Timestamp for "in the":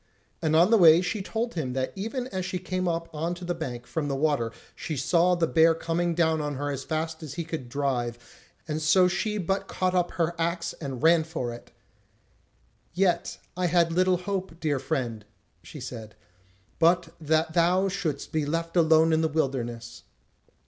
19.13-19.27